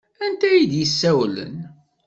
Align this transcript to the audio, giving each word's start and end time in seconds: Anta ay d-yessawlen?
Anta 0.25 0.47
ay 0.51 0.63
d-yessawlen? 0.71 1.55